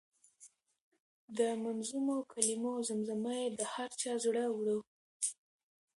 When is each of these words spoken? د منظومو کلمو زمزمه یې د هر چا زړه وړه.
د 1.37 1.39
منظومو 1.63 2.17
کلمو 2.31 2.73
زمزمه 2.87 3.31
یې 3.41 3.47
د 3.59 3.61
هر 3.73 3.89
چا 4.01 4.11
زړه 4.25 4.45
وړه. 4.57 4.77